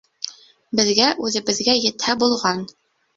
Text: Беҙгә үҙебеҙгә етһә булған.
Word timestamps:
Беҙгә 0.79 1.09
үҙебеҙгә 1.27 1.75
етһә 1.83 2.17
булған. 2.25 2.65